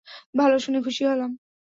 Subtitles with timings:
[0.35, 1.31] ভালো, শুনে খুশি হলাম।